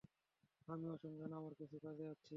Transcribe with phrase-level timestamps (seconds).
[0.67, 2.29] আমি ওয়াশিংটনের আমার কিছু কাজে আসছি।